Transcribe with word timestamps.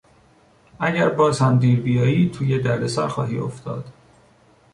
اگر 0.79 1.09
باز 1.09 1.39
هم 1.39 1.59
دیر 1.59 1.79
بیایی 1.79 2.29
توی 2.29 2.59
دردسر 2.61 3.07
خواهی 3.07 3.37
افتاد. 3.37 3.85